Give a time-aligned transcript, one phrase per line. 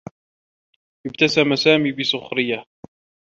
[1.05, 2.65] أبتسم سامي بسخريّة.